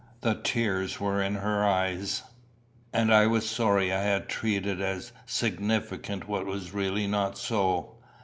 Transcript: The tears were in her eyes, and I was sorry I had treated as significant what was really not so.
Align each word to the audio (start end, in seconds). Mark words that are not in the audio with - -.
The 0.21 0.33
tears 0.33 0.99
were 0.99 1.21
in 1.21 1.35
her 1.35 1.63
eyes, 1.63 2.23
and 2.91 3.13
I 3.13 3.27
was 3.27 3.47
sorry 3.47 3.93
I 3.93 4.01
had 4.01 4.27
treated 4.29 4.81
as 4.81 5.11
significant 5.27 6.27
what 6.27 6.47
was 6.47 6.73
really 6.73 7.05
not 7.05 7.37
so. 7.37 7.97